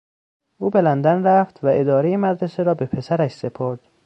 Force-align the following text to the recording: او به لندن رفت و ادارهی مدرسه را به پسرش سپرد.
او 0.57 0.69
به 0.69 0.81
لندن 0.81 1.23
رفت 1.23 1.63
و 1.63 1.67
ادارهی 1.67 2.17
مدرسه 2.17 2.63
را 2.63 2.73
به 2.73 2.85
پسرش 2.85 3.33
سپرد. 3.33 3.79